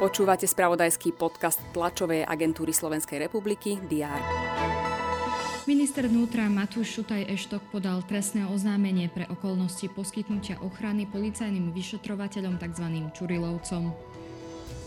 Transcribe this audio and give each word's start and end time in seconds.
Počúvate 0.00 0.48
spravodajský 0.48 1.12
podcast 1.12 1.60
tlačovej 1.76 2.24
agentúry 2.24 2.72
Slovenskej 2.72 3.20
republiky 3.20 3.76
DR. 3.84 4.16
Minister 5.68 6.08
vnútra 6.08 6.48
Matúš 6.48 6.98
Šutaj 6.98 7.28
Eštok 7.28 7.60
podal 7.68 8.00
trestné 8.08 8.48
oznámenie 8.48 9.12
pre 9.12 9.28
okolnosti 9.28 9.86
poskytnutia 9.92 10.56
ochrany 10.64 11.04
policajným 11.04 11.76
vyšetrovateľom 11.76 12.56
tzv. 12.56 12.86
Čurilovcom. 13.12 13.92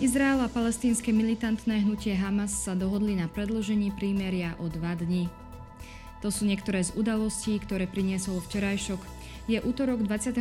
Izrael 0.02 0.42
a 0.42 0.50
palestínske 0.50 1.14
militantné 1.14 1.86
hnutie 1.86 2.18
Hamas 2.18 2.52
sa 2.52 2.74
dohodli 2.74 3.14
na 3.14 3.30
predložení 3.30 3.94
prímeria 3.94 4.58
o 4.58 4.66
dva 4.66 4.98
dni. 4.98 5.30
To 6.26 6.34
sú 6.34 6.50
niektoré 6.50 6.82
z 6.82 6.90
udalostí, 6.98 7.62
ktoré 7.62 7.86
priniesol 7.86 8.42
včerajšok 8.42 9.00
je 9.44 9.60
útorok 9.60 10.08
28. 10.08 10.40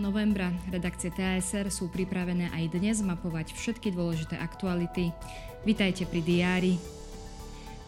novembra. 0.00 0.48
Redakcie 0.72 1.12
TASR 1.12 1.68
sú 1.68 1.92
pripravené 1.92 2.48
aj 2.48 2.64
dnes 2.72 3.04
mapovať 3.04 3.52
všetky 3.52 3.92
dôležité 3.92 4.40
aktuality. 4.40 5.12
Vitajte 5.68 6.08
pri 6.08 6.20
diári. 6.24 6.74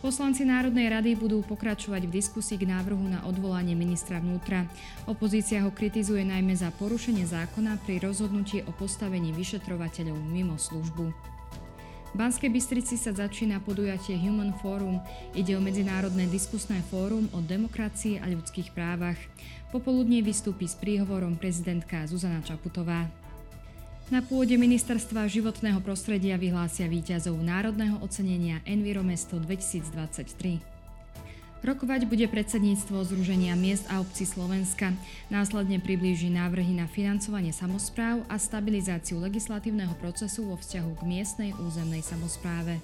Poslanci 0.00 0.48
Národnej 0.48 0.88
rady 0.88 1.12
budú 1.16 1.44
pokračovať 1.44 2.08
v 2.08 2.14
diskusii 2.24 2.56
k 2.56 2.68
návrhu 2.68 3.04
na 3.04 3.20
odvolanie 3.28 3.76
ministra 3.76 4.16
vnútra. 4.16 4.64
Opozícia 5.04 5.60
ho 5.64 5.72
kritizuje 5.72 6.24
najmä 6.24 6.56
za 6.56 6.72
porušenie 6.72 7.24
zákona 7.28 7.80
pri 7.84 8.00
rozhodnutí 8.08 8.64
o 8.64 8.72
postavení 8.72 9.32
vyšetrovateľov 9.36 10.16
mimo 10.28 10.56
službu. 10.56 11.39
V 12.10 12.18
Banskej 12.18 12.50
Bystrici 12.50 12.98
sa 12.98 13.14
začína 13.14 13.62
podujatie 13.62 14.18
Human 14.18 14.50
Forum. 14.58 14.98
Ide 15.30 15.54
o 15.54 15.62
medzinárodné 15.62 16.26
diskusné 16.26 16.82
fórum 16.90 17.30
o 17.30 17.38
demokracii 17.38 18.18
a 18.18 18.26
ľudských 18.26 18.74
právach. 18.74 19.18
Popoludne 19.70 20.18
vystúpi 20.18 20.66
s 20.66 20.74
príhovorom 20.74 21.38
prezidentka 21.38 22.02
Zuzana 22.10 22.42
Čaputová. 22.42 23.06
Na 24.10 24.26
pôde 24.26 24.58
Ministerstva 24.58 25.30
životného 25.30 25.78
prostredia 25.86 26.34
vyhlásia 26.34 26.90
víťazov 26.90 27.38
Národného 27.38 28.02
ocenenia 28.02 28.58
Enviromesto 28.66 29.38
2023. 29.38 30.79
Rokovať 31.60 32.08
bude 32.08 32.24
predsedníctvo 32.24 33.04
Združenia 33.04 33.52
miest 33.52 33.84
a 33.92 34.00
obcí 34.00 34.24
Slovenska. 34.24 34.96
Následne 35.28 35.76
priblíži 35.76 36.32
návrhy 36.32 36.72
na 36.72 36.88
financovanie 36.88 37.52
samozpráv 37.52 38.24
a 38.32 38.40
stabilizáciu 38.40 39.20
legislatívneho 39.20 39.92
procesu 40.00 40.48
vo 40.48 40.56
vzťahu 40.56 40.90
k 40.96 41.02
miestnej 41.04 41.50
územnej 41.60 42.00
samozpráve. 42.00 42.80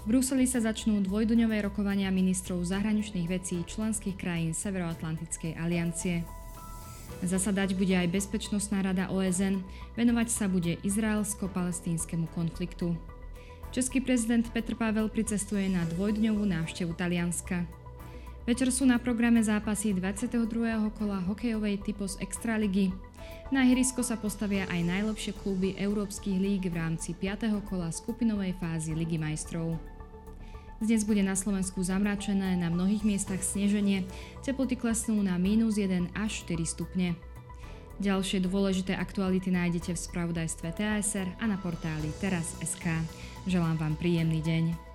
V 0.00 0.04
Bruseli 0.06 0.46
sa 0.46 0.62
začnú 0.62 1.02
dvojduňové 1.02 1.66
rokovania 1.66 2.14
ministrov 2.14 2.62
zahraničných 2.62 3.26
vecí 3.26 3.58
členských 3.66 4.14
krajín 4.14 4.54
Severoatlantickej 4.54 5.58
aliancie. 5.58 6.22
Zasadať 7.26 7.74
bude 7.74 7.98
aj 7.98 8.06
Bezpečnostná 8.06 8.86
rada 8.86 9.10
OSN, 9.10 9.66
venovať 9.98 10.28
sa 10.30 10.46
bude 10.46 10.78
izraelsko-palestínskemu 10.86 12.30
konfliktu. 12.38 12.94
Český 13.70 14.02
prezident 14.02 14.42
Petr 14.50 14.74
Pavel 14.74 15.06
pricestuje 15.06 15.70
na 15.70 15.86
dvojdňovú 15.94 16.42
návštevu 16.42 16.90
Talianska. 16.98 17.62
Večer 18.42 18.74
sú 18.74 18.82
na 18.82 18.98
programe 18.98 19.38
zápasy 19.46 19.94
22. 19.94 20.90
kola 20.98 21.22
hokejovej 21.22 21.78
typos 21.86 22.18
Extraligy. 22.18 22.90
Na 23.54 23.62
ihrisko 23.62 24.02
sa 24.02 24.18
postavia 24.18 24.66
aj 24.66 24.90
najlepšie 24.90 25.38
kluby 25.38 25.78
európskych 25.78 26.34
líg 26.34 26.66
v 26.66 26.82
rámci 26.82 27.14
5. 27.14 27.46
kola 27.70 27.94
skupinovej 27.94 28.58
fázy 28.58 28.90
Ligy 28.90 29.22
majstrov. 29.22 29.78
Dnes 30.82 31.06
bude 31.06 31.22
na 31.22 31.38
Slovensku 31.38 31.78
zamračené, 31.86 32.58
na 32.58 32.74
mnohých 32.74 33.06
miestach 33.06 33.38
sneženie, 33.38 34.02
teploty 34.42 34.74
klesnú 34.74 35.22
na 35.22 35.38
minus 35.38 35.78
1 35.78 36.10
až 36.18 36.42
4 36.42 36.58
stupne. 36.66 37.14
Ďalšie 38.00 38.48
dôležité 38.48 38.96
aktuality 38.96 39.52
nájdete 39.52 39.92
v 39.92 40.00
spravodajstve 40.00 40.72
TASR 40.72 41.36
a 41.36 41.44
na 41.44 41.60
portáli 41.60 42.08
teraz.sk. 42.16 42.88
Želám 43.44 43.76
vám 43.76 43.94
príjemný 44.00 44.40
deň. 44.40 44.89